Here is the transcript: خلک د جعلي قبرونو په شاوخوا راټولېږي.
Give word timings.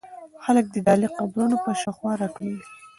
خلک 0.43 0.65
د 0.71 0.75
جعلي 0.85 1.07
قبرونو 1.17 1.55
په 1.63 1.69
شاوخوا 1.81 2.11
راټولېږي. 2.21 2.65